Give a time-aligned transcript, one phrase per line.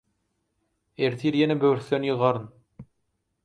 [1.09, 2.51] Ertir ýene böwürslen ýygaryn.